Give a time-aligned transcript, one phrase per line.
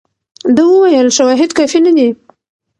[0.55, 2.07] ده وویل شواهد کافي نه دي.